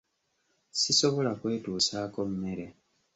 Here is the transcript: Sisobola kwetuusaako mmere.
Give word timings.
Sisobola 0.81 1.31
kwetuusaako 1.39 2.19
mmere. 2.31 2.65